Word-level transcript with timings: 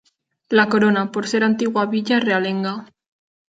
La 0.49 0.67
corona, 0.67 1.11
por 1.11 1.27
ser 1.27 1.43
antigua 1.43 1.85
villa 1.85 2.19
realenga. 2.19 2.87